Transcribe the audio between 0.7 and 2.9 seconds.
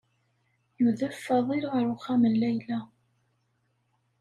Yudef Fadil ɣer uxxam n Layla.